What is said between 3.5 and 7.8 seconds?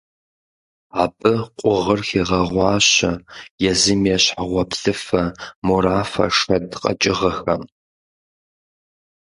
езым ещхь гъуэплъыфэ-морафэ шэд къэкӀыгъэхэм.